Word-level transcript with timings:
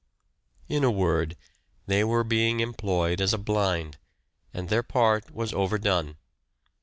In 0.67 0.83
a 0.83 0.89
word, 0.89 1.37
they 1.85 2.03
were 2.03 2.23
being 2.23 2.59
employed 2.59 3.21
as 3.21 3.35
a 3.35 3.37
blind, 3.37 3.99
and 4.51 4.67
their 4.67 4.81
part 4.81 5.29
was 5.29 5.53
overdone. 5.53 6.17